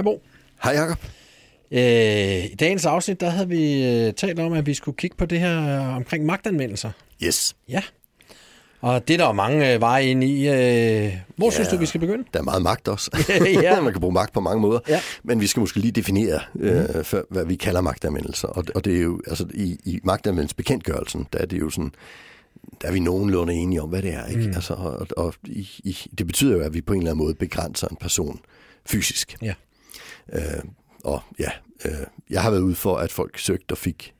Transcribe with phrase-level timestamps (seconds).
[0.00, 0.22] Hej Bo.
[0.62, 0.98] Hej Jacob.
[1.72, 5.26] Øh, I dagens afsnit, der havde vi øh, talt om, at vi skulle kigge på
[5.26, 6.90] det her øh, omkring magtanvendelser.
[7.24, 7.56] Yes.
[7.68, 7.82] Ja.
[8.80, 10.48] Og det er der jo mange øh, veje ind i.
[10.48, 11.50] Øh, hvor Ja.
[11.50, 12.24] synes du, vi skal begynde?
[12.34, 13.10] Der er meget magt også.
[13.62, 13.80] Ja.
[13.80, 14.80] Man kan bruge magt på mange måder.
[14.88, 15.00] Ja.
[15.22, 18.48] Men vi skal måske lige definere, øh, for, hvad vi kalder magtanvendelser.
[18.48, 21.92] Og, og det er jo, altså i, i magtanvendelsesbekendtgørelsen, der er det jo sådan,
[22.82, 24.26] der er vi nogenlunde enige om, hvad det er.
[24.26, 24.42] Ikke?
[24.42, 24.52] Mm.
[24.54, 27.34] Altså, og og i, i, det betyder jo, at vi på en eller anden måde
[27.34, 28.40] begrænser en person
[28.86, 29.36] fysisk.
[29.42, 29.54] Ja.
[30.32, 30.62] Øh,
[31.04, 31.50] og ja,
[31.84, 34.14] øh, jeg har været ude for, at folk søgte og fik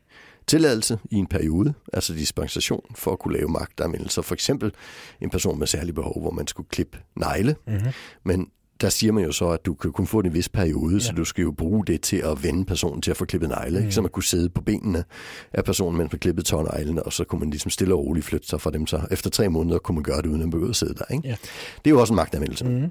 [0.46, 4.23] tilladelse i en periode, altså dispensation for at kunne lave magtanvendelser.
[4.23, 4.73] For eksempel
[5.20, 7.56] en person med særlige behov, hvor man skulle klippe negle.
[7.67, 7.92] Mm-hmm.
[8.25, 10.94] Men der siger man jo så, at du kan kun få det en vis periode,
[10.94, 11.00] ja.
[11.00, 13.78] så du skal jo bruge det til at vende personen til at få klippet negle.
[13.78, 13.84] Mm.
[13.84, 13.95] Ikke?
[13.95, 15.05] Så man kunne sidde på benene
[15.52, 18.48] af personen, mens man klippede tårneglene, og så kunne man ligesom stille og roligt flytte
[18.48, 18.86] sig fra dem.
[18.86, 21.14] Så efter tre måneder kunne man gøre det, uden at begynde at sidde der.
[21.14, 21.28] Ikke?
[21.28, 21.36] Ja.
[21.84, 22.64] Det er jo også en magtanvendelse.
[22.64, 22.91] Mm.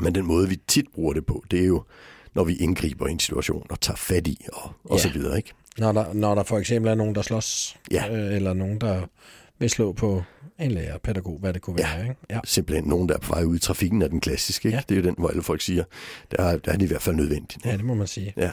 [0.00, 1.84] Men den måde, vi tit bruger det på, det er jo,
[2.34, 5.02] når vi indgriber i en situation og tager fat i og, og Ja.
[5.02, 5.36] så videre.
[5.36, 5.52] Ikke?
[5.78, 8.08] Når der, når der for eksempel er nogen, der slås, Ja.
[8.16, 9.02] øh, eller nogen, der
[9.58, 10.22] vil slå på
[10.58, 11.96] en lærer, pædagog, hvad det kunne Ja.
[11.96, 12.02] være.
[12.02, 12.16] Ikke?
[12.30, 12.40] Ja.
[12.44, 14.68] Simpelthen nogen, der er på vej ud i trafikken, er den klassiske.
[14.68, 14.76] Ikke?
[14.76, 14.82] Ja.
[14.88, 15.84] Det er jo den, hvor alle folk siger,
[16.30, 17.64] der er, der er det i hvert fald nødvendigt.
[17.66, 18.32] ja, det må man sige.
[18.36, 18.50] Ja.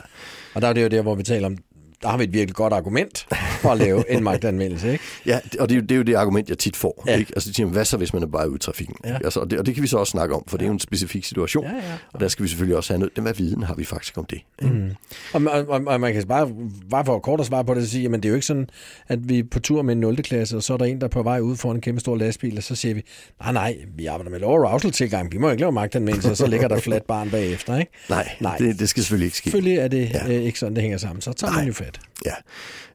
[0.53, 1.57] Og der er det jo der, hvor vi taler om,
[2.01, 3.27] der har vi et virkelig godt argument
[3.61, 5.03] for at lave en magtanvendelse, ikke?
[5.25, 7.03] Ja, og det er, jo, det er jo det argument, jeg tit får.
[7.07, 7.17] Ja.
[7.17, 7.31] Ikke?
[7.35, 8.95] Altså, de siger, hvad så, hvis man er bare ude i trafikken?
[9.05, 9.13] Ja.
[9.15, 9.25] Ikke?
[9.25, 10.73] Altså, og, det, og det kan vi så også snakke om, for det er jo
[10.73, 11.63] en specifik situation.
[11.63, 11.81] Ja, ja.
[12.13, 13.13] Og der skal vi selvfølgelig også have noget.
[13.17, 14.39] Hvad viden har vi faktisk om det?
[14.61, 14.73] Ikke?
[14.73, 14.89] Mm.
[15.33, 16.51] Og, og, og, og man kan bare,
[16.89, 18.69] bare for kort at svare på det, så sige, jamen det er jo ikke sådan,
[19.07, 20.15] at vi er på tur med en 0.
[20.23, 22.15] klasse, og så er der en, der er på vej ud for en kæmpe stor
[22.15, 23.03] lastbil, og så siger vi,
[23.43, 26.47] nej, nej, vi arbejder med low arousal tilgang, vi må ikke lave magtanvendelse, og så
[26.47, 27.91] ligger der flat barn bagefter, ikke?
[28.09, 28.57] Nej, Nej.
[28.57, 29.43] Det, det skal selvfølgelig ikke ske.
[29.43, 30.27] Selvfølgelig er det Ja.
[30.27, 31.67] øh, ikke sådan, det hænger sammen, så tager man Nej.
[31.67, 31.86] jo fat.
[32.25, 32.33] Ja,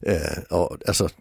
[0.07, 1.13] øh, og altså,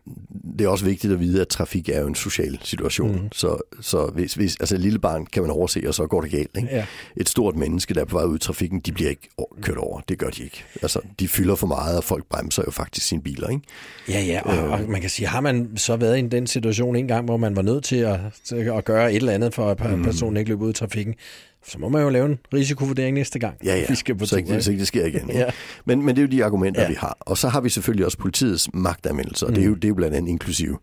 [0.59, 3.13] det er også vigtigt at vide, at trafik er jo en social situation.
[3.13, 3.33] Mm.
[3.33, 6.31] Så, så hvis, hvis altså et lille barn kan man overse, og så går det
[6.31, 6.57] galt.
[6.57, 6.69] Ikke?
[6.73, 6.87] Ja.
[7.17, 9.29] Et stort menneske, der er på vej ud i trafikken, de bliver ikke
[9.63, 10.01] kørt over.
[10.01, 10.65] Det gør de ikke.
[10.83, 13.49] Altså, de fylder for meget, og folk bremser jo faktisk sine biler.
[13.49, 13.63] Ikke?
[14.09, 17.09] Ja, ja, og, og man kan sige, har man så været i den situation en
[17.09, 18.19] gang, hvor man var nødt til at,
[18.53, 20.05] at gøre et eller andet, for at mm.
[20.05, 21.15] personen ikke løb ud i trafikken,
[21.67, 23.55] så må man jo lave en risikovurdering næste gang.
[23.65, 23.85] Ja, ja.
[23.89, 25.31] Vi skal på så, ikke, så ikke det sker igen.
[25.35, 25.45] Ja.
[25.85, 26.89] men, men det er jo de argumenter, Ja.
[26.89, 27.17] vi har.
[27.21, 29.55] Og så har vi selvfølgelig også politiets magtanvendelser, og Mm.
[29.55, 30.79] det, er jo, det er jo blandt andet inklusive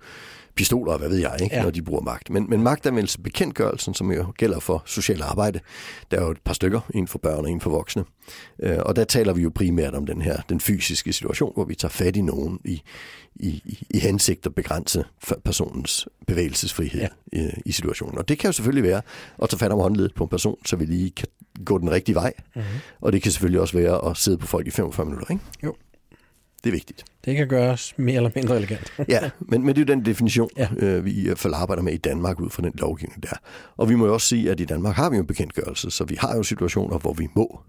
[0.56, 1.64] pistoler, og hvad ved jeg, ikke, Ja.
[1.64, 2.30] når de bruger magt.
[2.30, 5.60] Men, men magtanvendelsebekendtgørelsen, som jo gælder for social arbejde,
[6.12, 8.04] der er jo et par stykker, en for børn og en for voksne.
[8.64, 11.76] Øh, og der taler vi jo primært om den her, den fysiske situation, hvor vi
[11.76, 12.82] tager fat i nogen i,
[13.36, 15.06] i, i- hensigt at begrænse
[15.46, 17.08] personens bevægelsesfrihed Ja.
[17.34, 18.18] i, i situationen.
[18.18, 19.02] Og det kan jo selvfølgelig være
[19.44, 21.28] at tage fat om håndledet på en person, så vi lige kan
[21.66, 22.34] gå den rigtige vej.
[22.38, 22.64] Mhm.
[22.64, 22.80] Mm-hmm.
[23.02, 25.32] Og det kan selvfølgelig også være at sidde på folk i 45 minutter.
[25.32, 25.44] Ikke?
[25.64, 25.76] Jo.
[26.64, 27.06] Det er vigtigt.
[27.26, 28.94] Det kan gøres mere eller mindre elegant.
[29.08, 30.68] Ja, men, men det er jo den definition, Ja.
[30.78, 33.36] øh, vi i hvert fald arbejder med i Danmark ud fra den lovgivning der.
[33.78, 36.04] Og vi må jo også sige, at i Danmark har vi jo en bekendtgørelse, så
[36.04, 37.60] vi har jo situationer, hvor vi må.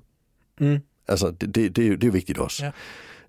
[0.61, 0.79] Mm.
[1.09, 2.65] Altså, det, det, det, er, jo, det er vigtigt også.
[2.65, 2.71] Ja.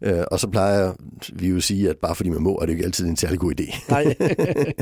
[0.01, 0.93] Øh, og så plejer
[1.33, 3.17] vi jo at sige, at bare fordi man må, er det jo ikke altid en
[3.17, 3.89] særlig god idé.
[3.89, 4.15] Nej.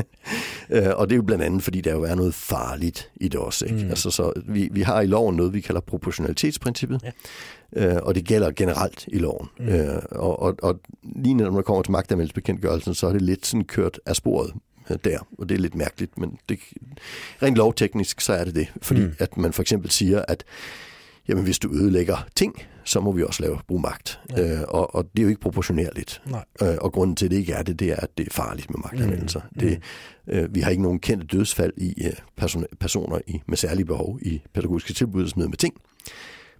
[0.72, 3.40] Øh, og det er jo blandt andet, fordi der jo er noget farligt i det
[3.40, 3.64] også.
[3.64, 3.84] Ikke?
[3.84, 3.88] Mm.
[3.88, 7.00] Altså, så vi, vi har i loven noget, vi kalder proportionalitetsprincippet,
[7.76, 7.94] ja.
[7.96, 9.48] øh, og det gælder generelt i loven.
[9.58, 9.68] Mm.
[9.68, 13.64] Øh, og, og, og lige når man kommer til magtanvendelsesbekendtgørelsen, så er det lidt sådan
[13.64, 14.52] kørt af sporet
[14.90, 16.58] øh, der, og det er lidt mærkeligt, men det,
[17.42, 18.72] rent lovteknisk, så er det det.
[18.82, 19.14] Fordi mm.
[19.18, 20.44] at man for eksempel siger, at
[21.28, 22.54] jamen, hvis du ødelægger ting,
[22.84, 24.20] så må vi også lave brug magt.
[24.30, 24.60] Ja.
[24.60, 26.22] Øh, og, og det er jo ikke proportionerligt.
[26.26, 26.44] Nej.
[26.62, 28.70] Øh, og grunden til, at det ikke er det, det er, at det er farligt
[28.70, 29.40] med magtanvendelser.
[29.40, 29.60] Mm.
[29.60, 29.82] Det,
[30.28, 34.18] øh, vi har ikke nogen kendte dødsfald i øh, person, personer i, med særlige behov
[34.22, 35.74] i pædagogiske tilbud, som med ting.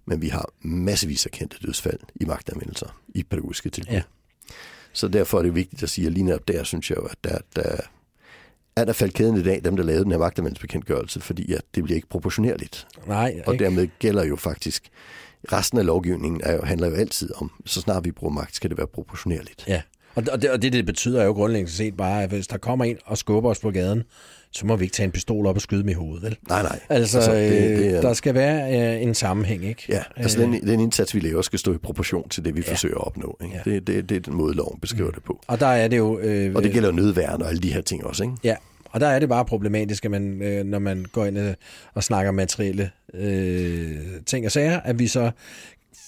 [0.05, 3.93] Men vi har massevis af kendte dødsfald i magtanvendelser i pædagogiske tilbud.
[3.93, 4.01] Ja.
[4.93, 7.17] Så derfor er det vigtigt at sige, at lige netop der synes jeg jo, at
[7.23, 7.75] der, der
[8.75, 11.83] er der faldt kæden i dag, dem der lavede den her magtanvendelsesbekendtgørelse, fordi at det
[11.83, 12.87] bliver ikke proportionerligt.
[13.07, 13.63] Nej, Og ikke?
[13.65, 14.89] dermed gælder jo faktisk,
[15.53, 18.69] resten af lovgivningen er jo, handler jo altid om, så snart vi bruger magt, skal
[18.69, 19.63] det være proportionerligt.
[19.67, 19.81] Ja,
[20.15, 22.57] og det, og det, og det, det betyder jo grundlæggende set bare, at hvis der
[22.57, 24.03] kommer en og skubber os på gaden,
[24.53, 26.37] så må vi ikke tage en pistol op og skyde dem i hovedet, vel?
[26.49, 26.79] Nej, nej.
[26.89, 27.97] Altså, altså det, det det er...
[27.97, 29.83] er- der skal være øh, en sammenhæng, ikke?
[29.89, 32.71] Ja, altså den, den indsats, vi laver, skal stå i proportion til det, vi Ja.
[32.71, 33.37] forsøger at opnå.
[33.43, 33.55] Ikke?
[33.65, 33.71] Ja.
[33.71, 35.13] Det, det, det er den måde, loven beskriver mm.
[35.13, 35.39] det på.
[35.47, 36.19] Og der er det jo...
[36.19, 38.35] Øh, Og det gælder jo nødværn og alle de her ting også, ikke?
[38.43, 38.55] Ja,
[38.91, 41.53] og der er det bare problematisk, at man, øh, når man går ind øh,
[41.93, 45.31] og snakker materielle øh, ting og sager, at vi så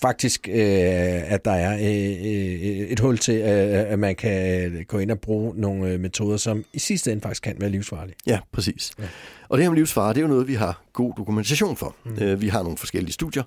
[0.04, 4.98] faktisk, øh, at der er øh, øh, et hul til, øh, at man kan gå
[4.98, 8.16] ind og bruge nogle øh, metoder, som i sidste ende faktisk kan være livsfarlige.
[8.26, 8.92] Ja, præcis.
[9.00, 9.04] Ja.
[9.50, 11.96] Og det her med livsfare, det er jo noget, vi har god dokumentation for.
[12.06, 12.42] Mm.
[12.42, 13.44] Vi har nogle forskellige studier.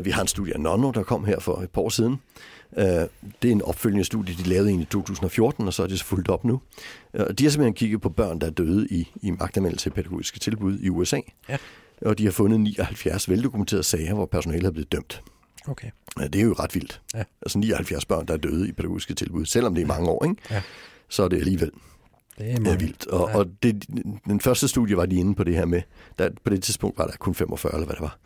[0.00, 2.16] Vi har en studie af Nonno, der kom her for et par år siden.
[2.72, 6.04] Uh, det er en opfølgende studie, de lavede i 2014, og så er det så
[6.04, 6.60] fuldt op nu.
[7.14, 10.38] Uh, de har simpelthen kigget på børn, der er døde i, i magtanvendelse af pædagogiske
[10.38, 11.20] tilbud i USA.
[11.48, 11.56] Ja.
[12.02, 15.22] Og de har fundet 79 veldokumenterede sager, hvor personalet er blevet dømt.
[15.68, 15.90] Okay.
[16.20, 17.00] Ja, det er jo ret vildt.
[17.14, 17.22] Ja.
[17.42, 20.36] Altså 79 børn, der er døde i pædagogiske tilbud, selvom det er mange år, ikke?
[20.50, 20.62] Ja.
[21.08, 21.70] så er det alligevel
[22.38, 23.06] Det er meget vildt.
[23.06, 23.38] Og, Ja.
[23.38, 23.84] og det,
[24.26, 25.82] den første studie var de inde på det her med,
[26.18, 28.18] der, på det tidspunkt var der kun 45, eller hvad det var.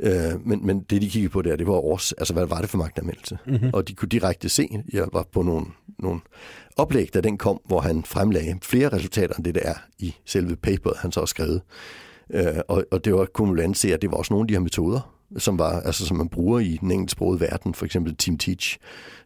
[0.00, 2.70] Øh, men, men det, de kiggede på der, det var års, altså hvad var det
[2.70, 3.38] for magtanmeldelse?
[3.46, 3.70] Mm-hmm.
[3.72, 5.66] Og de kunne direkte se, jeg var på nogle,
[5.98, 6.20] nogle
[6.76, 10.56] oplæg, da den kom, hvor han fremlagde flere resultater end det, der er i selve
[10.56, 11.62] paperet, han så har skrevet.
[12.30, 14.54] Øh, og, og det var, kunne man se, at det var også nogle af de
[14.54, 18.38] her metoder, som, var, altså, som man bruger i den engelsksprogede verden, for eksempel Team
[18.38, 18.78] Teach,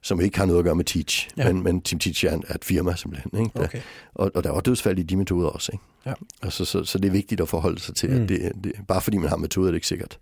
[0.02, 1.52] som ikke har noget at gøre med Teach, Ja.
[1.52, 3.40] men, men Team Teach er, er et firma simpelthen.
[3.40, 3.50] Ikke?
[3.58, 3.80] Der, Okay.
[4.14, 5.72] og, og der var dødsfald i de metoder også.
[5.72, 5.84] Ikke?
[6.06, 6.12] Ja.
[6.42, 8.22] Altså, så, så det er vigtigt at forholde sig til, Mm.
[8.22, 10.18] at det, det, bare fordi man har metoder, er det ikke sikkert.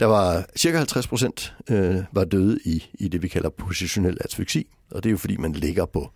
[0.00, 4.66] Der var cirka 50 procent øh, var døde i, i det, vi kalder positionel asfyksi,
[4.90, 6.10] og det er jo fordi, man ligger på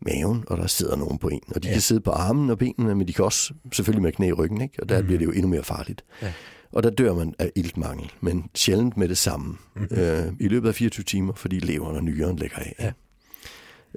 [0.00, 1.40] maven, og der sidder nogen på en.
[1.54, 1.72] Og de Ja.
[1.74, 4.60] kan sidde på armen og benene, men de kan også selvfølgelig med knæ i ryggen,
[4.60, 4.74] ikke?
[4.82, 5.06] og der mm.
[5.06, 6.04] bliver det jo endnu mere farligt.
[6.22, 6.32] Ja.
[6.74, 9.56] Og der dør man af iltmangel, men sjældent med det samme.
[9.74, 9.88] Mhm.
[9.90, 12.74] Øh, I løbet af 24 timer, fordi leveren og nyren lægger af.
[12.78, 12.92] Ja.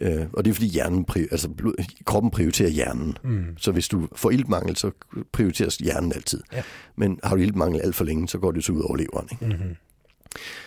[0.02, 1.74] Øh, og det er fordi hjernen, altså blod,
[2.06, 3.18] kroppen prioriterer hjernen.
[3.24, 3.58] Mm.
[3.58, 4.92] Så hvis du får iltmangel, så
[5.32, 6.42] prioriteres hjernen altid.
[6.54, 6.64] Ja.
[6.96, 9.28] Men har du iltmangel alt for længe, så går det så ud over leveren.
[9.32, 9.46] Ikke?
[9.46, 9.76] Mm-hmm.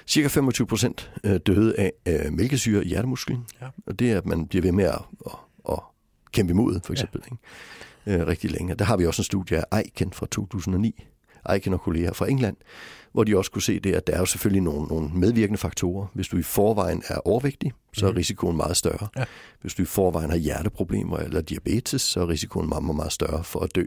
[0.06, 3.46] Cirka 25 procent øh, døde af øh, mælkesyre i hjertemusklen.
[3.62, 3.66] Ja.
[3.86, 5.32] Og det er, at man bliver ved med at, at,
[5.68, 5.78] at
[6.32, 7.22] kæmpe imod, for eksempel.
[7.26, 7.34] Ja.
[8.06, 8.22] Ikke?
[8.22, 8.74] Øh, rigtig længe.
[8.74, 11.04] Der har vi også en studie af Eichen fra 2009.
[11.52, 12.56] Eichen og kolleger fra England,
[13.12, 16.06] hvor de også kunne se det, at der er jo selvfølgelig nogle, nogle medvirkende faktorer.
[16.14, 18.16] Hvis du i forvejen er overvægtig, så er Mhm.
[18.16, 19.08] risikoen meget større.
[19.16, 19.24] Ja.
[19.60, 23.44] Hvis du i forvejen har hjerteproblemer eller diabetes, så er risikoen meget, meget, meget større
[23.44, 23.84] for at dø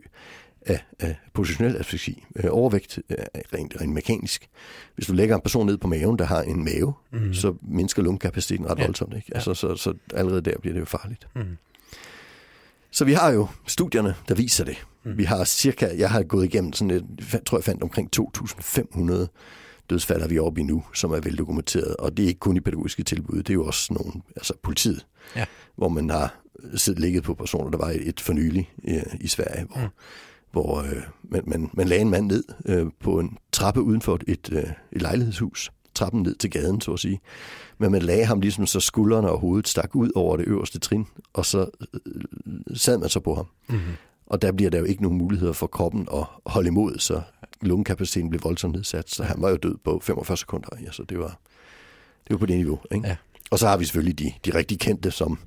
[0.66, 2.24] af, af positionel asfyksi.
[2.36, 4.50] Øh, overvægt er rent, rent mekanisk.
[4.96, 7.34] Hvis du lægger en person ned på maven, der har en mave, Mm.
[7.34, 8.82] så mindsker lungekapaciteten ret Ja.
[8.82, 8.88] ja.
[8.88, 9.14] voldsomt.
[9.16, 9.28] Ikke?
[9.32, 9.36] Ja.
[9.36, 11.28] Altså, så, så allerede der bliver det jo farligt.
[11.36, 11.42] Mm.
[12.94, 14.86] Så vi har jo studierne, der viser det.
[15.06, 15.18] Mm.
[15.18, 19.14] Vi har cirka, jeg har gået igennem sådan et, jeg tror jeg fandt omkring 2.500
[19.90, 21.96] dødsfald er vi oppe i nu, som er veldokumenteret.
[21.96, 25.06] Og det er ikke kun i pædagogiske tilbud, det er jo også nogle, altså politiet,
[25.36, 25.46] Ja.
[25.76, 26.36] hvor man har
[26.76, 27.70] siddet ligget på personer.
[27.72, 29.88] Der var et for nylig øh, i Sverige, hvor, mm.
[30.52, 34.20] hvor øh, man, man, man lagde en mand ned øh, på en trappe uden for
[34.28, 35.72] et, øh, et lejlighedshus.
[35.96, 37.20] Trappen ned til gaden, så at sige.
[37.78, 41.08] Men man lagde ham ligesom så skuldrene og hovedet stak ud over det øverste trin,
[41.34, 41.70] og så
[42.06, 42.22] øh,
[42.74, 43.46] sad man så på ham.
[43.70, 43.94] Mm-hmm.
[44.26, 47.22] Og der bliver der jo ikke nogen muligheder for kroppen at holde imod, så
[47.62, 49.10] lungekapaciteten blev voldsomt nedsat.
[49.10, 50.70] Så han var jo død på 45 sekunder.
[50.86, 51.40] Ja, så det var,
[52.28, 52.80] det var på det niveau.
[52.92, 53.08] Ikke?
[53.08, 53.16] Ja.
[53.54, 55.40] Og så har vi selvfølgelig de, de rigtig kendte, som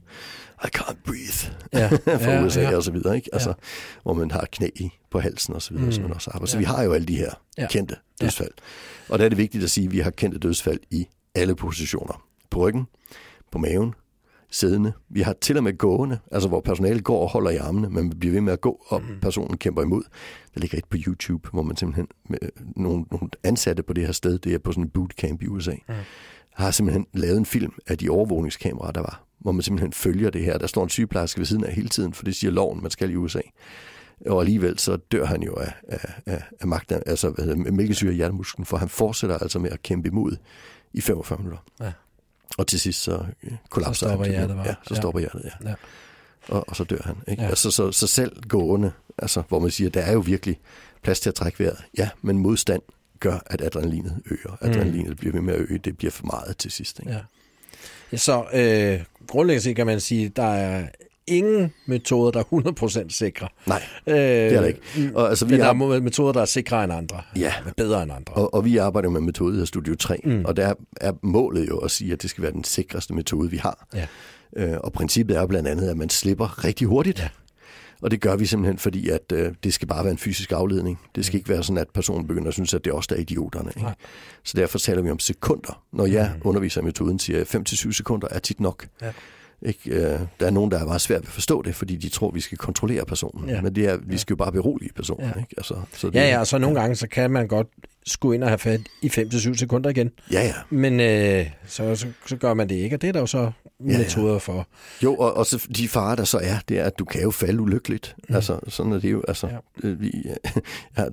[0.65, 1.89] I can't breathe Ja.
[2.25, 2.77] fra ja, USA ja.
[2.77, 3.17] og så videre.
[3.17, 3.29] Ikke?
[3.33, 3.55] Altså,
[4.03, 4.69] Hvor man har knæ
[5.11, 5.93] på halsen og så videre, Mm.
[5.93, 6.47] som man også har.
[6.47, 6.59] Så Ja.
[6.59, 7.63] vi har jo alle de her Ja.
[7.63, 7.69] ja.
[7.69, 8.51] kendte dødsfald.
[9.09, 12.23] Og der er det vigtigt at sige, at vi har kendte dødsfald i alle positioner.
[12.51, 12.87] På ryggen,
[13.53, 13.95] på maven,
[14.51, 14.93] siddende.
[15.09, 18.19] Vi har til og med gående, altså hvor personalet går og holder i armene, men
[18.19, 19.21] bliver ved med at gå, og Mm.
[19.23, 20.03] personen kæmper imod.
[20.55, 22.39] Der ligger et på YouTube, hvor man simpelthen, med
[22.77, 25.73] nogle, nogle ansatte på det her sted, det er på sådan en bootcamp i USA,
[25.89, 25.95] Mm.
[26.57, 30.45] Har simpelthen lavet en film af de overvågningskameraer, der var, hvor man simpelthen følger det
[30.45, 30.59] her.
[30.59, 33.11] Der står en sygeplejerske ved siden af hele tiden, for det siger loven, man skal
[33.11, 33.41] i USA.
[34.27, 38.13] Og alligevel så dør han jo af, af, af, af magten, altså hvad hedder, mælkesyre
[38.13, 40.37] i hjertemusklen, for han fortsætter altså med at kæmpe imod
[40.93, 41.59] i 45 minutter.
[41.81, 41.93] Ja.
[42.59, 44.35] Og til sidst så øh, kollapser Så stopper han.
[44.35, 44.67] hjertet bare.
[44.67, 45.01] Ja, så Ja.
[45.01, 45.69] stopper hjertet, ja.
[45.69, 45.75] Ja.
[46.49, 47.17] Og, og så dør han.
[47.29, 47.43] Ikke?
[47.43, 47.49] Ja.
[47.49, 50.59] Altså, så, så selv gående, altså, hvor man siger, der er jo virkelig
[51.03, 51.85] plads til at trække vejret.
[51.99, 52.83] Ja, men modstand
[53.21, 54.57] gør, at adrenalinet øger.
[54.61, 55.79] Adrenalinet bliver ved med at øge.
[55.79, 56.99] Det bliver for meget til sidst.
[56.99, 57.13] Ikke?
[57.13, 57.19] Ja.
[58.13, 60.87] Ja, Så øh, grundlæggende set kan man sige, der er
[61.27, 63.49] ingen metoder, der er 100% sikre.
[63.67, 64.81] Nej, Øh, det er der ikke.
[65.15, 67.23] Og, altså, vi Men der har, er metoder, der er sikre end andre.
[67.37, 67.53] Ja.
[67.77, 68.33] Bedre end andre.
[68.35, 70.33] og, og vi arbejder med metode, der Studio 3, Mm.
[70.33, 70.45] mm.
[70.45, 73.57] og der er målet jo at sige, at det skal være den sikreste metode, vi
[73.57, 73.87] har.
[73.95, 74.07] Ja.
[74.57, 77.19] Øh, og princippet er blandt andet, at man slipper rigtig hurtigt.
[77.19, 77.29] Ja.
[78.03, 80.99] Og det gør vi simpelthen, fordi at øh, det skal bare være en fysisk afledning.
[81.15, 83.17] Det skal ikke være sådan, at personen begynder at synes, at det er os, der
[83.17, 83.71] er idioterne.
[83.77, 83.89] Ikke?
[84.45, 85.83] Så derfor taler vi om sekunder.
[85.93, 86.41] Når jeg Mm.
[86.45, 88.87] underviser i metoden, siger jeg, 5-7 sekunder er tit nok.
[89.03, 89.13] Ja.
[89.63, 89.91] Ikke?
[89.91, 92.31] Øh, der er nogen, der er meget svært ved at forstå det, fordi de tror,
[92.31, 93.49] vi skal kontrollere personen.
[93.49, 93.61] Ja.
[93.63, 95.29] Men det er, vi skal jo bare berolige personen.
[95.35, 95.41] Ja.
[95.41, 95.55] Ikke?
[95.57, 97.67] Altså, så det, Ja, ja, og så nogle gange, så kan man godt
[98.07, 100.11] skulle ind og have fat i 5-7 sekunder igen.
[100.33, 100.53] Ja, ja.
[100.71, 103.51] Men øh, så, så, så gør man det ikke, og det er der jo så
[103.87, 103.99] Ja, ja.
[103.99, 104.69] metoder for.
[105.03, 107.31] Jo, og, og så de farer, der så er, det er, at du kan jo
[107.31, 108.17] falde ulykkeligt.
[108.29, 108.35] Mm.
[108.35, 109.23] Altså, sådan er det jo.
[109.29, 109.89] Altså, Ja.
[109.89, 109.95] ja.
[109.99, 110.13] vi,
[110.99, 111.05] ja,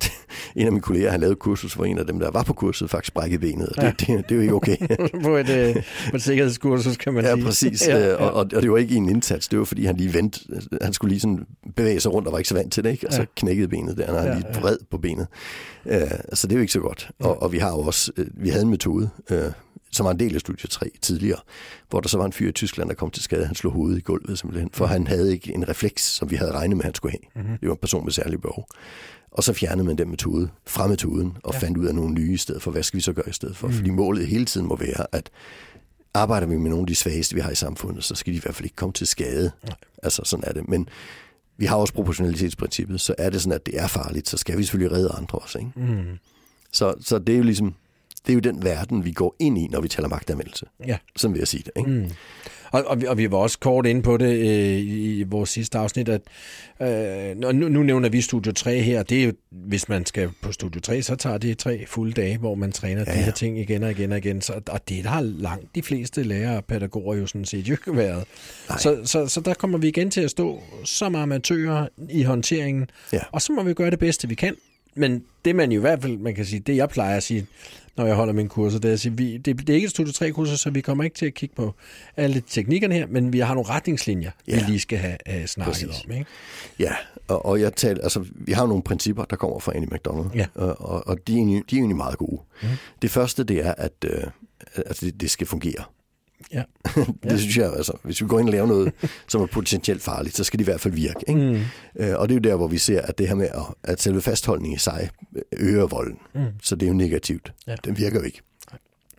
[0.56, 2.54] en af mine kolleger, han lavede et kursus, hvor en af dem, der var på
[2.54, 3.70] kurset, faktisk brækkede benet.
[3.70, 3.88] Og det, Ja.
[4.14, 4.18] ja.
[4.18, 4.78] det, det, er jo ikke okay.
[5.24, 5.76] på, et, øh,
[6.10, 7.46] på et sikkerhedskursus, kan man ja, sige.
[7.46, 7.88] præcis.
[7.88, 8.16] Ja, Ja, ja.
[8.16, 10.40] Og, og, og det var ikke en indsats, det var fordi, han lige vendte.
[10.82, 11.46] Han skulle lige sådan
[11.76, 13.08] bevæge sig rundt og var ikke så vant til det, ikke?
[13.08, 13.26] Og så Ja.
[13.36, 14.60] knækkede benet der, og han Ja, ja, lige ja.
[14.60, 15.28] vred på benet.
[15.86, 15.92] Uh,
[16.34, 17.12] så det er jo ikke så godt.
[17.20, 17.26] Ja.
[17.26, 19.38] Og, og vi har jo også, uh, vi havde en metode, uh,
[19.92, 21.40] som var en del af studie 3 tidligere,
[21.90, 23.46] hvor der så var en fyr i Tyskland, der kom til skade.
[23.46, 26.52] Han slog hovedet i gulvet simpelthen, for han havde ikke en refleks, som vi havde
[26.52, 27.44] regnet med, han skulle have.
[27.44, 27.58] Mm-hmm.
[27.58, 28.68] Det var en person med særlige behov.
[29.32, 31.60] Og så fjernede man den metode fra metoden og ja.
[31.60, 32.72] fandt ud af nogle nye i stedet for.
[32.72, 33.68] Hvad skal vi så gøre i stedet for?
[33.68, 33.74] Mm.
[33.74, 35.30] Fordi målet hele tiden må være, at
[36.14, 38.42] arbejder vi med nogle af de svageste, vi har i samfundet, så skal de i
[38.42, 39.52] hvert fald ikke komme til skade.
[39.64, 39.76] Nej.
[40.04, 40.68] Altså sådan er det.
[40.68, 40.90] Men
[41.58, 44.64] vi har også proportionalitetsprincippet, så er det sådan, at det er farligt, så skal vi
[44.64, 45.58] selvfølgelig redde andre også.
[45.58, 45.72] Ikke?
[45.76, 46.18] Mm.
[46.74, 47.76] Så, så det er jo ligesom,
[48.26, 50.66] det er jo den verden, vi går ind i, når vi taler magtanvendelse.
[50.88, 50.98] Ja.
[51.16, 51.72] Sådan vil jeg sige det.
[51.78, 51.90] Ikke?
[51.90, 52.10] Mm.
[52.74, 55.78] Og, og, vi, og vi var også kort inde på det øh, i vores sidste
[55.78, 56.22] afsnit, at
[56.82, 59.04] øh, nu, nu nævner vi Studio 3 her.
[59.04, 62.38] Det er jo, hvis man skal på Studio 3, så tager det tre fulde dage,
[62.38, 63.20] hvor man træner ja, ja.
[63.20, 64.42] de her ting igen og igen og igen.
[64.42, 67.98] Så, og det har langt de fleste lærere og pædagoger jo sådan set jo ikke
[67.98, 68.24] været.
[68.80, 73.20] Så, så, så der kommer vi igen til at stå som amatører i håndteringen, ja.
[73.32, 74.56] og så må vi gøre det bedste, vi kan.
[74.96, 77.48] Men det man i hvert fald, man kan sige, det jeg plejer at sige,
[77.98, 79.92] når jeg holder mine kurser, det er at sige, vi, det, det er ikke et
[79.92, 81.74] studie 3 kurser, så vi kommer ikke til at kigge på
[82.18, 84.56] alle teknikkerne her, men vi har nogle retningslinjer, ja.
[84.56, 86.06] vi lige skal have uh, snakket Præcis.
[86.06, 86.12] om.
[86.12, 86.26] Ikke?
[86.80, 86.92] Ja,
[87.28, 90.46] og, og jeg taler, altså, vi har nogle principper, der kommer fra Annie McDonald, ja.
[90.56, 92.42] og, og, og de, er egentlig, de er egentlig meget gode.
[92.62, 92.68] Mm.
[93.02, 94.24] Det første, det er, at uh,
[94.78, 95.84] altså, det, det skal fungere.
[96.54, 96.64] Ja.
[96.96, 97.38] Det ja.
[97.38, 98.94] synes jeg, altså, hvis vi går ind og laver noget,
[99.28, 101.20] som er potentielt farligt, så skal det i hvert fald virke.
[101.28, 101.42] Ikke?
[101.42, 102.04] Mm.
[102.04, 104.02] Øh, og det er jo der, hvor vi ser, at det her med, at, at
[104.02, 105.10] selve fastholdningen i sig
[105.52, 106.18] øger volden.
[106.36, 106.42] Mm.
[106.62, 107.54] Så det er jo negativt.
[107.68, 107.76] Ja.
[107.86, 108.42] Den virker jo ikke.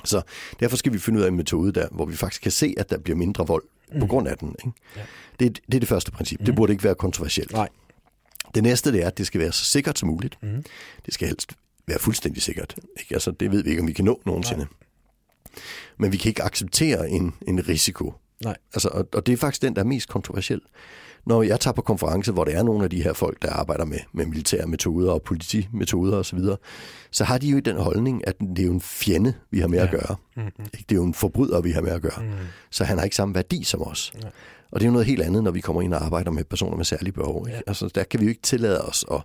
[0.05, 0.23] Så
[0.61, 2.91] derfor skal vi finde ud af en metode der, hvor vi faktisk kan se, at
[2.91, 3.63] der bliver mindre vold
[3.93, 4.01] mm.
[4.01, 4.55] på grund af den.
[4.67, 4.79] Ikke?
[4.97, 5.03] Ja.
[5.41, 6.41] Det, det er det første princip.
[6.41, 6.47] Mm.
[6.47, 7.53] Det burde ikke være kontroversielt.
[7.53, 7.69] Nej.
[8.55, 10.39] Det næste det er, at det skal være så sikkert som muligt.
[10.43, 10.65] Mm.
[11.07, 11.53] Det skal helst
[11.87, 12.77] være fuldstændig sikkert.
[13.01, 13.15] Ikke?
[13.15, 14.61] Altså, det ved vi ikke, om vi kan nå nogensinde.
[14.61, 14.69] Nej.
[15.99, 18.15] Men vi kan ikke acceptere en, en risiko.
[18.45, 18.57] Nej.
[18.75, 20.61] Altså, og, og det er faktisk den, der er mest kontroversiel.
[21.27, 23.85] Når jeg tager på konference, hvor der er nogle af de her folk, der arbejder
[23.85, 26.57] med, med militære metoder og politimetoder osv., så,
[27.11, 29.79] så har de jo den holdning, at det er jo en fjende, vi har med
[29.79, 29.85] ja.
[29.85, 30.17] at gøre.
[30.37, 30.67] Mm-hmm.
[30.73, 32.23] Det er jo en forbryder, vi har med at gøre.
[32.23, 32.31] Mm.
[32.71, 34.13] Så han har ikke samme værdi som os.
[34.23, 34.29] Ja.
[34.71, 36.77] Og det er jo noget helt andet, når vi kommer ind og arbejder med personer
[36.77, 37.47] med særlige behov.
[37.47, 37.57] Ikke?
[37.57, 37.63] Ja.
[37.67, 39.21] Altså, der kan vi jo ikke tillade os at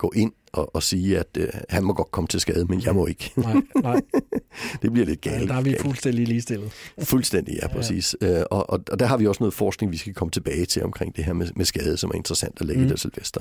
[0.00, 2.94] gå ind og, og sige, at øh, han må godt komme til skade, men jeg
[2.94, 3.32] må ikke.
[3.36, 4.00] Nej, nej.
[4.82, 5.40] det bliver lidt galt.
[5.42, 6.72] Ja, der er vi fuldstændig ligestillet.
[7.02, 8.16] Fuldstændig, ja, præcis.
[8.20, 8.40] Ja.
[8.40, 10.82] Øh, og, og, og der har vi også noget forskning, vi skal komme tilbage til
[10.82, 12.86] omkring det her med, med skade, som er interessant at lægge mm.
[12.86, 13.40] i det Sylvester.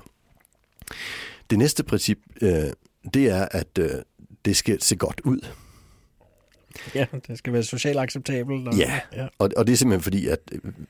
[1.50, 2.64] Det næste princip, øh,
[3.14, 3.92] det er, at øh,
[4.46, 5.40] det skal se godt ud.
[6.96, 8.68] Ja, det skal være socialt acceptabelt.
[8.68, 9.28] Og, ja, ja.
[9.40, 10.40] Og, og det er simpelthen fordi, at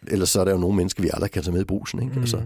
[0.07, 2.01] ellers så er der jo nogle mennesker, vi aldrig kan tage med i brusen.
[2.01, 2.13] Ikke?
[2.13, 2.19] Mm.
[2.21, 2.41] Altså,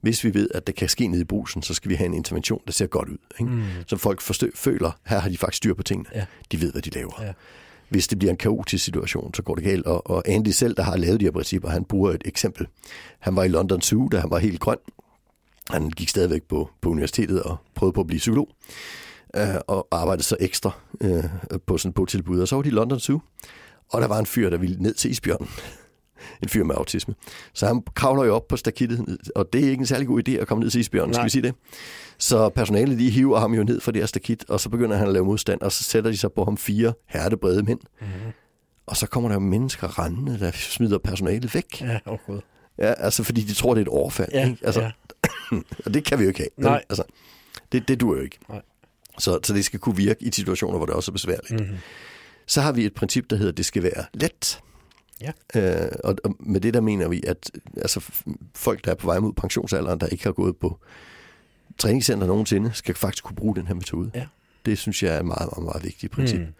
[0.00, 2.14] hvis vi ved, at det kan ske ned i brusen, så skal vi have en
[2.14, 3.18] intervention, der ser godt ud.
[3.40, 3.52] Ikke?
[3.52, 3.62] Mm.
[3.86, 6.08] Så folk forstø- føler, her har de faktisk styr på tingene.
[6.14, 6.24] Ja.
[6.52, 7.22] De ved, hvad de laver.
[7.22, 7.32] Ja.
[7.88, 9.86] Hvis det bliver en kaotisk situation, så går det galt.
[9.86, 12.66] Og, og Andy selv, der har lavet de her principper, han bruger et eksempel.
[13.18, 14.76] Han var i London Zoo, da han var helt grøn.
[15.70, 18.48] Han gik stadigvæk på, på universitetet og prøvede på at blive psykolog
[19.36, 20.70] øh, og arbejdede så ekstra
[21.00, 21.24] øh,
[21.66, 22.40] på sådan et tilbud.
[22.40, 23.20] Og så var de i London Zoo,
[23.92, 25.48] og der var en fyr, der ville ned til isbjørnen.
[26.42, 27.14] en fyr med autisme.
[27.54, 30.32] Så han kravler jo op på stakittet, og det er ikke en særlig god idé
[30.32, 31.54] at komme ned til isbjørnen, skal vi sige det.
[32.18, 35.06] Så personalet de hiver ham jo ned fra det her stakit, og så begynder han
[35.06, 37.80] at lave modstand, og så sætter de sig på ham fire hærdebrede mænd.
[38.00, 38.32] Mm-hmm.
[38.86, 41.80] Og så kommer der jo mennesker rendende, der smider personalet væk.
[41.80, 42.44] Ja, overhovedet.
[42.78, 44.28] Ja, altså fordi de tror, det er et overfald.
[44.32, 44.58] Ja, ikke?
[44.66, 44.90] Altså, ja.
[45.84, 46.70] og det kan vi jo ikke have.
[46.70, 46.84] Nej.
[46.88, 47.04] Altså,
[47.72, 48.38] det, det duer jo ikke.
[48.48, 48.62] Nej.
[49.18, 51.60] Så, så det skal kunne virke i situationer, hvor det også er besværligt.
[51.60, 51.76] Mm-hmm.
[52.46, 54.60] Så har vi et princip, der hedder, at det skal være let.
[55.20, 55.32] Ja.
[55.54, 58.10] Øh, og, og med det der mener vi, at altså,
[58.54, 60.78] folk, der er på vej mod pensionsalderen, der ikke har gået på
[61.78, 64.10] træningscenter nogensinde, skal faktisk kunne bruge den her metode.
[64.14, 64.26] Ja.
[64.66, 66.40] Det synes jeg er et meget, meget, meget vigtigt princip.
[66.40, 66.54] Mm.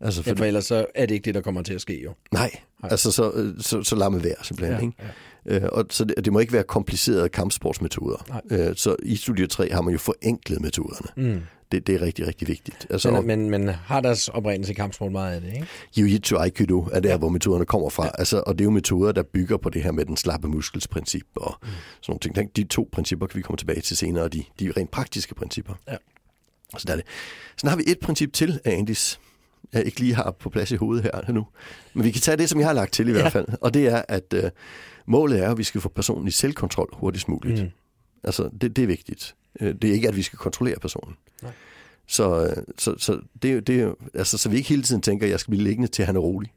[0.00, 2.02] Altså, for, ja, for ellers så er det ikke det, der kommer til at ske
[2.02, 2.14] jo.
[2.32, 2.50] Nej,
[2.82, 2.90] nej.
[2.90, 4.76] altså så, så, så lad mig være simpelthen.
[4.76, 4.96] Ja, ikke?
[5.46, 5.66] Ja.
[5.66, 8.40] Øh, og så det, det må ikke være komplicerede kampsportsmetoder.
[8.50, 11.32] Øh, så i studie 3 har man jo forenklet metoderne.
[11.32, 11.40] Mm
[11.72, 12.86] det, det er rigtig, rigtig vigtigt.
[12.90, 15.66] Altså, men, men, men har deres oprindelse i kampsport meget af det, ikke?
[15.98, 17.16] Jiu-Jitsu Aikido er der, ja.
[17.16, 18.04] hvor metoderne kommer fra.
[18.04, 18.10] Ja.
[18.18, 21.26] Altså, og det er jo metoder, der bygger på det her med den slappe muskelsprincip
[21.36, 21.68] og mm.
[22.00, 22.56] sådan nogle ting.
[22.56, 25.74] De to principper kan vi komme tilbage til senere, de, de rent praktiske principper.
[25.88, 25.96] Ja.
[26.78, 27.06] Så der er det.
[27.56, 29.20] Så har vi et princip til af Andis,
[29.72, 31.46] jeg ikke lige har på plads i hovedet her nu.
[31.94, 33.20] Men vi kan tage det, som jeg har lagt til i ja.
[33.20, 33.46] hvert fald.
[33.60, 34.50] Og det er, at uh,
[35.06, 37.62] målet er, at vi skal få personen i selvkontrol hurtigst muligt.
[37.62, 37.70] Mm.
[38.24, 39.34] Altså, det, det er vigtigt.
[39.60, 41.16] Øh, det er ikke, at vi skal kontrollere personen.
[41.42, 41.52] Nej.
[42.06, 45.40] Så, øh, så, så, det, det, altså, så vi ikke hele tiden tænker, at jeg
[45.40, 46.52] skal blive liggende til, at han er rolig.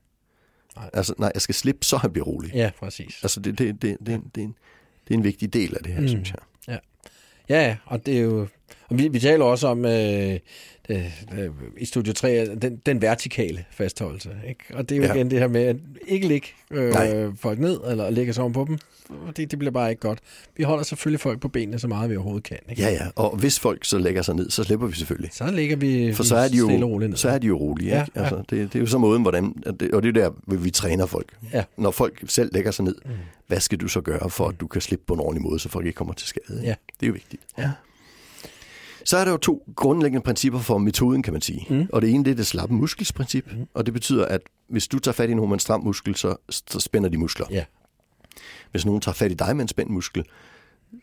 [0.75, 0.89] Nej.
[0.93, 2.53] Altså, nej, jeg skal slippe, så han bliver rolig.
[2.53, 3.19] Ja, præcis.
[3.23, 4.55] Altså, det, det, det, det, det, er, en,
[5.07, 6.07] det er en vigtig del af det her, mm.
[6.07, 6.39] synes jeg.
[6.67, 6.77] Ja.
[7.49, 8.47] ja, og det er jo
[8.89, 10.39] Og vi, vi taler også om øh,
[10.89, 11.05] øh,
[11.77, 14.29] i Studio 3, den, den vertikale fastholdelse.
[14.47, 14.63] Ikke?
[14.73, 15.13] Og det er jo ja.
[15.13, 15.75] igen det her med at
[16.07, 18.77] ikke ligge øh, folk ned, eller lægge sig på dem.
[19.37, 20.19] Det, det bliver bare ikke godt.
[20.57, 22.57] Vi holder selvfølgelig folk på benene så meget, vi overhovedet kan.
[22.69, 22.81] Ikke?
[22.81, 23.07] Ja, ja.
[23.15, 25.29] Og hvis folk så lægger sig ned, så slipper vi selvfølgelig.
[25.33, 27.17] Så ligger vi, For så er de jo, stille og roligt ned.
[27.17, 27.95] så er de jo rolige.
[27.95, 28.19] Ja, Ikke?
[28.19, 29.63] Altså, det, det er jo så måden, hvordan...
[29.65, 31.33] Og det, er der, vi træner folk.
[31.53, 31.63] Ja.
[31.77, 33.11] Når folk selv lægger sig ned, mm.
[33.47, 35.69] hvad skal du så gøre, for at du kan slippe på en ordentlig måde, så
[35.69, 36.61] folk ikke kommer til skade?
[36.63, 36.75] Ja.
[36.99, 37.41] Det er jo vigtigt.
[37.57, 37.71] Ja.
[39.05, 41.67] Så er der jo to grundlæggende principper for metoden, kan man sige.
[41.70, 41.88] Mm.
[41.93, 43.67] Og det ene det er det slappe muskelsprincip, mm.
[43.74, 46.36] og det betyder, at hvis du tager fat i nogen med en stram muskel, så,
[46.50, 47.46] så spænder de muskler.
[47.50, 47.65] Ja.
[48.72, 50.24] Hvis nogen tager fat i dig med en spændt muskel,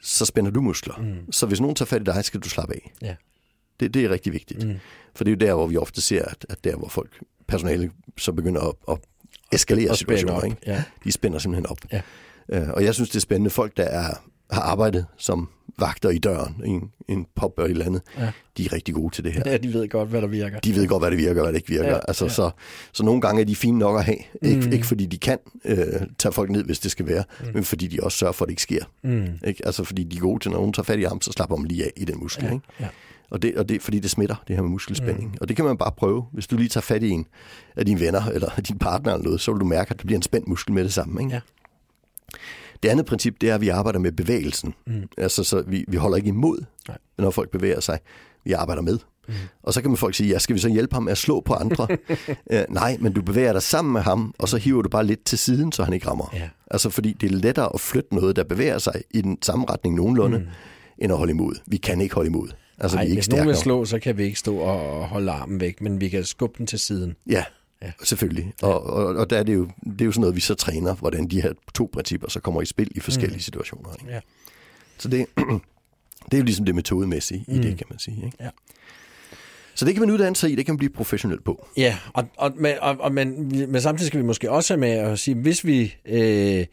[0.01, 0.97] så spænder du muskler.
[0.97, 1.33] Mm.
[1.33, 2.93] Så hvis nogen tager fat i dig, skal du slappe af.
[3.03, 3.15] Ja.
[3.81, 4.69] Det, det er rigtig vigtigt.
[4.69, 4.75] Mm.
[5.15, 7.91] For det er jo der, hvor vi ofte ser, at, at der, hvor folk, personale,
[8.19, 8.99] så begynder at, at
[9.53, 10.43] eskalere situationer.
[10.43, 10.57] Ikke?
[10.67, 10.85] ja.
[11.05, 11.79] De spænder simpelthen op.
[11.93, 12.01] Ja.
[12.49, 13.51] Øh, og jeg synes, det er spændende.
[13.51, 14.15] Folk, der er,
[14.51, 18.31] har arbejdet som vagter i døren, en, en pop eller et andet, Ja.
[18.57, 19.43] de er rigtig gode til det her.
[19.47, 20.61] ja, de ved godt, hvad der virker.
[20.61, 21.89] De ved godt, hvad det virker og hvad det ikke virker.
[21.95, 22.31] Ja, altså, ja.
[22.31, 22.51] Så,
[22.93, 24.19] så nogle gange er de fine nok at have.
[24.43, 24.73] Ikke, mm.
[24.73, 25.77] ikke fordi de kan øh,
[26.19, 27.47] tage folk ned, hvis det skal være, mm.
[27.55, 28.85] men fordi de også sørger for, at det ikke sker.
[29.03, 29.27] Mm.
[29.45, 29.67] Ikke?
[29.67, 31.69] Altså fordi de er gode til, når nogen tager fat i ham, så slapper man
[31.69, 32.45] lige af i den muskel.
[32.45, 32.65] Ja, Ikke?
[32.81, 32.87] ja.
[33.31, 35.29] Og, det, og det, fordi det smitter, det her med muskelspænding.
[35.31, 35.39] Mm.
[35.41, 36.25] Og det kan man bare prøve.
[36.33, 37.27] Hvis du lige tager fat i en
[37.77, 40.19] af dine venner, eller din partner eller noget, så vil du mærke, at det bliver
[40.19, 41.21] en spændt muskel med det samme.
[41.23, 41.35] Ikke?
[41.35, 41.41] Ja.
[42.83, 44.75] Det andet princip, det er, at vi arbejder med bevægelsen.
[44.87, 45.09] Mm.
[45.19, 46.99] Altså, så vi, vi holder ikke imod, Nej.
[47.19, 47.99] når folk bevæger sig.
[48.45, 48.99] Vi arbejder med.
[49.29, 49.35] Mm.
[49.63, 51.41] Og så kan man folk sige, ja, skal vi så hjælpe ham med at slå
[51.41, 51.89] på andre?
[52.53, 55.25] uh, nej, men du bevæger dig sammen med ham, og så hiver du bare lidt
[55.25, 56.31] til siden, så han ikke rammer.
[56.35, 56.49] Ja.
[56.71, 59.95] Altså, fordi det er lettere at flytte noget, der bevæger sig i den samme retning
[59.95, 60.47] nogenlunde, mm.
[60.99, 61.55] end at holde imod.
[61.67, 62.49] Vi kan ikke holde imod.
[62.79, 65.09] Altså, Ej, vi er ikke hvis nogen vil slå, så kan vi ikke stå og
[65.09, 67.17] holde armen væk, men vi kan skubbe den til siden.
[67.31, 67.45] Ja,
[67.83, 67.87] Ja.
[67.87, 67.93] ja.
[68.05, 68.53] selvfølgelig.
[68.63, 70.95] Og, og, og der er det, jo, det er jo sådan noget, vi så træner,
[70.95, 73.41] hvordan de her to principper så kommer i spil i forskellige mm.
[73.41, 73.95] situationer.
[73.95, 74.13] Ikke?
[74.13, 74.21] Ja.
[74.99, 75.27] Så det,
[76.31, 77.55] det er jo ligesom det metodemæssige mm.
[77.55, 78.25] i det, kan man sige.
[78.27, 78.37] Ikke?
[78.41, 78.51] Ja.
[79.79, 81.69] Så det kan man uddanne sig i, det kan man blive professionel på.
[81.77, 84.91] Ja, og, og, men, og, og, men, men samtidig skal vi måske også have med
[84.91, 86.67] at sige, hvis vi, øh,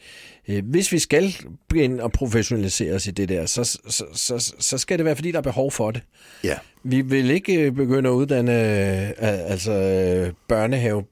[0.48, 1.36] øh, hvis vi skal
[1.70, 5.32] begynde at professionalisere os i det der, så, så, så, så skal det være, fordi
[5.32, 6.02] der er behov for det.
[6.44, 9.12] Ja, Vi vil ikke begynde at uddanne øh,
[9.52, 11.04] altså øh, børnehave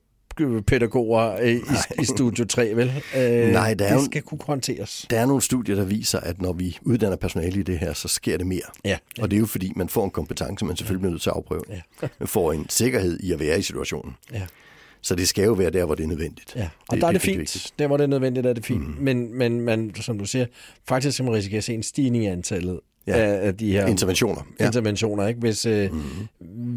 [0.67, 1.59] pædagoger øh, i,
[2.01, 2.91] i Studio 3, vel?
[3.17, 5.05] Øh, Nej, der er det jo- skal kunne håndteres.
[5.09, 8.07] der er nogle studier, der viser, at når vi uddanner personale i det her, så
[8.07, 8.61] sker det mere.
[8.85, 8.97] Ja.
[9.19, 11.35] Og det er jo fordi, man får en kompetence, man selvfølgelig bliver nødt til at
[11.35, 11.61] afprøve.
[11.69, 11.81] Ja.
[12.19, 14.13] Man får en sikkerhed i at være i situationen.
[14.33, 14.41] Ja.
[15.01, 16.55] Så det skal jo være der, hvor det er nødvendigt.
[16.55, 17.39] Ja, og det, der er det, rigtig fint.
[17.39, 17.73] vigtigt.
[17.79, 18.87] Der, hvor det er nødvendigt, er det fint.
[18.87, 19.03] Mm.
[19.03, 20.45] Men, men man, som du siger,
[20.87, 23.13] faktisk kan man risikere at se en stigning i antallet Ja.
[23.17, 24.41] af, af de her Interventioner.
[24.59, 24.65] Ja.
[24.65, 25.39] interventioner, ikke?
[25.39, 25.89] Hvis, øh,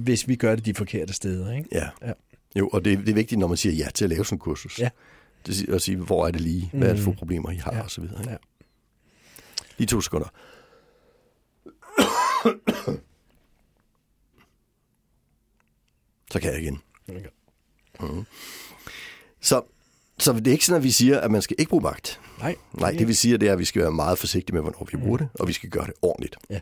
[0.05, 1.53] hvis vi gør det de forkerte steder.
[1.57, 1.69] Ikke?
[1.73, 1.85] Ja.
[2.07, 2.13] Ja.
[2.59, 4.41] Jo, og det, det er vigtigt, når man siger ja til at lave sådan en
[4.41, 4.79] kursus.
[4.79, 4.89] Ja.
[5.47, 7.83] Det at sige, hvor er det lige, hvad er det for problemer, I har, Ja.
[7.83, 8.21] og så videre.
[8.21, 8.31] Ikke?
[8.31, 8.37] Ja.
[9.79, 10.29] Lige to sekunder.
[16.31, 16.81] Så kan jeg igen.
[17.09, 17.27] Okay.
[19.41, 19.63] Så,
[20.19, 22.21] så det er ikke sådan, at vi siger, at man skal ikke bruge magt.
[22.39, 24.89] Nej, Nej, det vi siger, det er, at vi skal være meget forsigtige med, hvornår
[24.93, 26.37] vi bruger det, og vi skal gøre det ordentligt.
[26.51, 26.61] Ja.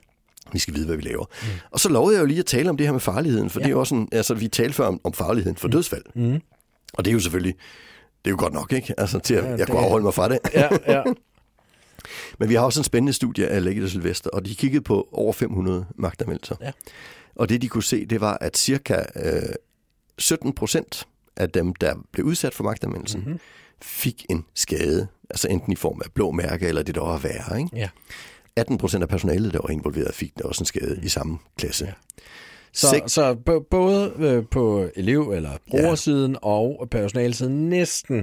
[0.53, 1.25] Vi skal vide, hvad vi laver.
[1.43, 1.49] Mm.
[1.71, 3.65] Og så lovede jeg jo lige at tale om det her med farligheden, for ja.
[3.65, 5.73] det er jo også en, altså, vi talte før om, om farligheden for mm.
[5.73, 6.03] dødsfald.
[6.15, 6.41] Mm.
[6.95, 7.55] Og det er jo selvfølgelig,
[8.25, 8.95] det er jo godt nok, ikke?
[9.01, 10.39] Altså, til at Ja, jeg det kunne afholde mig fra det.
[10.55, 11.03] Ja, ja.
[12.39, 15.09] Men vi har også en spændende studie af Lægget og Sylvester, og de kiggede på
[15.13, 16.57] over 500 magtanmeldelser.
[16.61, 16.71] Ja.
[17.37, 19.43] Og det, de kunne se, det var, at cirka øh,
[20.19, 23.29] 17 procent af dem, der blev udsat for magtanmeldelsen, Mhm.
[23.29, 23.41] mm-hmm.
[23.83, 27.59] fik en skade, altså enten i form af blå mærke, eller det, der var værre.
[27.59, 27.71] Ikke?
[27.77, 27.89] ja.
[28.57, 31.85] 18 procent af personalet, der var involveret, fik også en skade i samme klasse.
[31.85, 31.93] Ja.
[32.73, 36.39] Så, så b- både øh, på elev- eller brugersiden ja.
[36.49, 38.17] og personalsiden næsten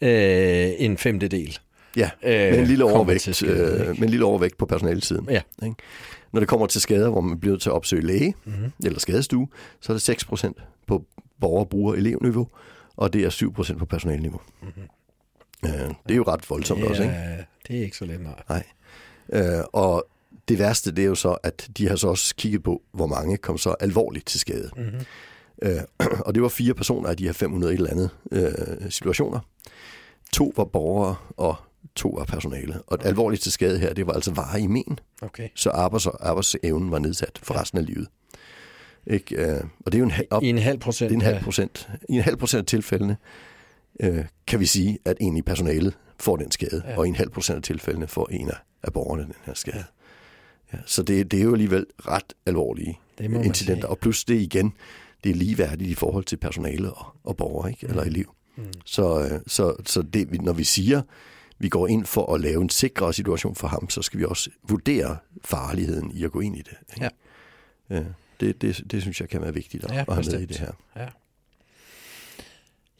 [0.00, 1.58] øh, en femtedel.
[1.96, 5.28] Ja, Øh, med en lille kommer overvægt, skade, øh, med en lille overvægt på personalsiden.
[5.30, 5.40] Ja.
[5.62, 5.76] Ikke?
[6.32, 8.72] Når det kommer til skader, hvor man bliver til at opsøge læge mm-hmm.
[8.84, 9.48] eller skadestue,
[9.80, 10.56] så er det 6 procent
[10.86, 11.04] på
[11.40, 12.48] borger, bruger, elevniveau,
[12.96, 14.40] og det er 7 procent på personalniveau.
[14.62, 14.82] Mm-hmm.
[15.64, 17.14] Øh, det er jo ret voldsomt også, ikke?
[17.68, 18.42] Det er ikke så let, nej.
[18.48, 18.62] Nej.
[19.32, 20.06] Øh, og
[20.48, 23.36] det værste, det er jo så, at de har så også kigget på, hvor mange
[23.36, 24.70] kom så alvorligt til skade.
[24.76, 25.00] Mm-hmm.
[25.62, 25.80] Øh,
[26.26, 29.40] og det var fire personer af de her 500 et eller andet øh, situationer.
[30.32, 31.54] To var borgere, og
[31.94, 32.82] to var personale.
[32.86, 34.98] Og alvorligt til skade her, det var altså varig men.
[35.22, 35.48] Okay.
[35.54, 38.08] Så arbejds- arbejdsevnen var nedsat for resten af livet.
[39.06, 39.36] Ikke?
[39.36, 41.10] Øh, og det er jo en, hal- op, I en halv procent.
[41.10, 41.88] det er en halv procent.
[42.08, 43.16] I en halv procent af tilfældene
[44.00, 46.90] øh, kan vi sige, at en i personalet får den skade, Ja.
[46.90, 46.98] ja.
[46.98, 49.76] og i en halv procent af tilfældene får en af, af borgerne den her skade.
[49.76, 49.82] Ja.
[50.72, 53.74] Ja, så det, det er jo alligevel ret alvorlige incidenter.
[53.74, 53.88] sige.
[53.88, 54.72] Og plus det igen,
[55.24, 57.86] det er ligeværdigt i forhold til personale og, og borgere, ikke?
[57.86, 58.34] eller elev.
[58.56, 58.64] Mm.
[58.84, 61.02] Så, øh, så, så det, når vi siger,
[61.58, 64.50] vi går ind for at lave en sikrere situation for ham, så skal vi også
[64.62, 66.76] vurdere farligheden i at gå ind i det.
[66.94, 67.10] Ikke?
[67.90, 67.98] Ja.
[67.98, 68.06] Øh,
[68.40, 70.58] det, det, det synes jeg kan være vigtigt at, Ja, at have med i det
[70.58, 70.72] her.
[70.96, 71.08] Ja.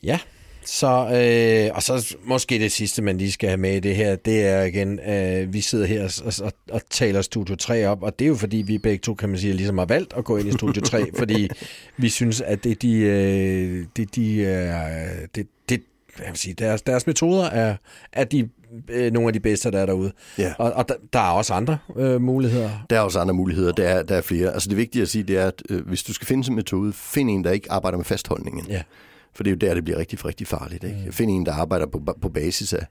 [0.02, 0.20] Ja,
[0.64, 4.16] så, øh, og så måske det sidste, man lige skal have med i det her,
[4.16, 8.18] det er igen, øh, vi sidder her og, og, og taler Studio 3 op, og
[8.18, 10.37] det er jo fordi, vi begge to, kan man sige, ligesom har valgt at gå
[10.37, 11.48] ind i Studio 3, fordi
[11.96, 15.83] vi synes, at det, de, øh, det, de, øh, det, det,
[16.18, 17.77] jeg vil sige, deres, deres metoder er,
[18.12, 18.48] er de,
[18.88, 20.12] øh, nogle af de bedste, der er derude.
[20.38, 20.53] Ja.
[20.59, 22.70] Og, og der, der er også andre øh, muligheder.
[22.90, 23.72] Der er også andre muligheder.
[23.72, 24.53] Der er, der er flere.
[24.53, 26.92] Altså det vigtige at sige, det er, at øh, hvis du skal finde en metode,
[26.92, 28.66] find en, der ikke arbejder med fastholdningen.
[28.68, 28.83] Ja.
[29.34, 30.84] For det er jo der, det bliver rigtig, rigtig farligt.
[30.84, 31.02] Ikke?
[31.06, 31.12] Mm.
[31.12, 32.86] Find en, der arbejder på, på basis af,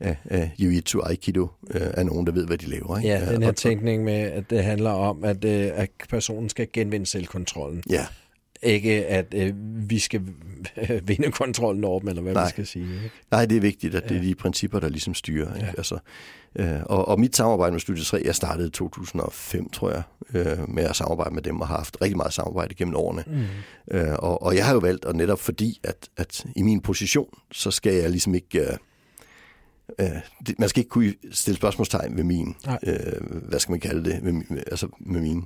[0.00, 2.96] af, af Jiu-Jitsu Aikido, øh, af nogen, der ved, hvad de laver.
[2.98, 3.08] Ikke?
[3.08, 6.66] Ja, den her og- tænkning med, at det handler om, at, øh, at personen skal
[6.72, 7.82] genvinde selvkontrollen.
[7.90, 8.06] Ja,
[8.62, 9.52] Ikke at øh,
[9.90, 10.22] vi skal
[11.08, 12.42] vinde kontrollen over dem, eller hvad Nej.
[12.42, 12.94] man skal sige.
[12.94, 13.10] Ikke?
[13.30, 15.54] nej, det er vigtigt, at det er de principper, der ligesom styrer.
[15.54, 15.66] Ikke?
[15.66, 15.72] Ja.
[15.76, 15.98] Altså,
[16.56, 20.02] øh, og, og mit samarbejde med Studie 3, jeg startede i 2005, tror jeg,
[20.34, 23.24] øh, med at samarbejde med dem, og har haft rigtig meget samarbejde gennem årene.
[23.26, 23.44] Mm.
[23.98, 27.28] Øh, og, og jeg har jo valgt, og netop fordi, at, at i min position,
[27.52, 28.60] så skal jeg ligesom ikke...
[28.60, 28.76] Øh,
[29.98, 30.08] øh,
[30.46, 32.78] det, man skal ikke kunne stille spørgsmålstegn ved min, Nej.
[32.82, 35.44] øh, hvad skal man kalde det, med, altså med min Øh,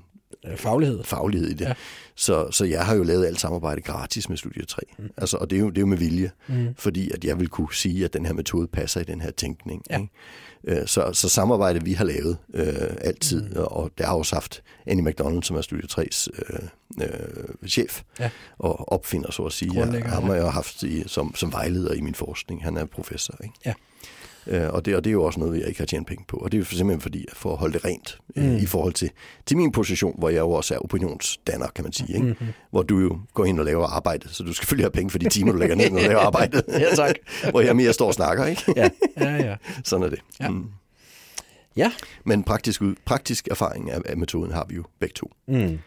[0.57, 1.05] Faglighed.
[1.05, 1.64] faglighed i det.
[1.64, 1.74] Ja.
[2.14, 4.83] Så, så jeg har jo lavet alt samarbejde gratis med Studie 3.
[4.98, 5.11] Mm.
[5.16, 6.74] Altså, og det er, jo, det er jo med vilje, Mm.
[6.79, 9.83] fordi at jeg vil kunne sige, at den her metode passer i den her tænkning.
[9.90, 9.98] Ja.
[9.98, 10.81] Ikke?
[10.81, 12.66] Øh, Så, så samarbejde, vi har lavet øh,
[13.00, 13.57] altid, mm.
[13.57, 16.59] og der har også haft Annie McDonald, som er Studie 3's øh,
[17.03, 18.31] øh, chef Ja.
[18.59, 19.74] og opfinder, så at sige.
[19.74, 22.62] Grundlægger, Ham har jeg haft i, som, som vejleder i min forskning.
[22.64, 23.35] Han er professor.
[23.42, 23.55] Ikke?
[23.66, 23.74] Ja.
[24.46, 26.36] Øh, og, det, og det er jo også noget, jeg ikke har tjent penge på.
[26.36, 28.42] Og det er jo simpelthen fordi, for at holde det rent mm.
[28.42, 28.54] Mm.
[28.54, 29.10] øh, i forhold til,
[29.46, 32.14] til min position, hvor jeg jo også er opinionsdanner, kan man sige.
[32.14, 32.26] Ikke?
[32.26, 32.46] Mhm.
[32.70, 35.18] Hvor du jo går ind og laver arbejde, så du skal selvfølgelig have penge for
[35.18, 36.64] de timer, du lægger ned, når du laver arbejdet.
[36.68, 37.14] Ja, tak.
[37.50, 38.62] hvor jeg mere står og snakker, ikke?
[38.76, 38.88] Ja,
[39.20, 39.56] ja, ja.
[39.84, 40.20] Sådan er det.
[40.40, 40.48] Ja.
[40.48, 40.66] Mm.
[41.76, 41.92] Ja.
[42.24, 45.32] Men praktisk, praktisk erfaring af, af metoden har vi jo begge to.
[45.48, 45.78] Mm.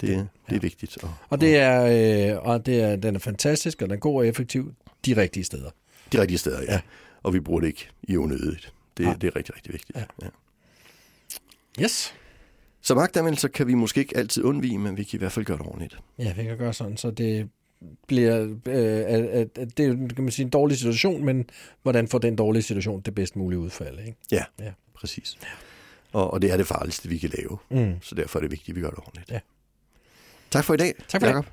[0.00, 1.02] Det, det er vigtigt.
[1.02, 4.16] Og, Og, det er, øh, og det er, den er fantastisk, og den er god
[4.16, 4.72] og effektiv
[5.06, 5.70] de rigtige steder.
[6.12, 6.72] de rigtige steder, ja.
[6.72, 6.80] Ja.
[7.26, 7.28] Ja.
[7.28, 8.72] Og vi bruger det ikke i unødigt.
[8.96, 9.14] Det, Nej.
[9.14, 9.98] det er rigtig, rigtig vigtigt.
[9.98, 10.04] Ja.
[10.22, 10.28] Ja.
[11.82, 12.14] Yes.
[12.80, 15.58] Så magtanvendelse kan vi måske ikke altid undvige, men vi kan i hvert fald gøre
[15.58, 15.98] det ordentligt.
[16.18, 17.48] Ja, vi kan gøre sådan, så det
[18.06, 21.50] bliver, øh, at, at, at det er kan man sige, en dårlig situation, men
[21.82, 24.16] hvordan får den dårlige situation det bedst mulige udfald, ikke?
[24.32, 24.64] Ja, Ja.
[24.64, 24.72] ja.
[24.94, 25.38] præcis.
[26.12, 27.58] Og, og det er det farligste, vi kan lave.
[27.70, 27.94] Mm.
[28.02, 29.30] Så derfor er det vigtigt, at vi gør det ordentligt.
[29.30, 29.40] Ja.
[30.50, 31.28] Tak for i dag, Tak for.
[31.28, 31.46] Jacob.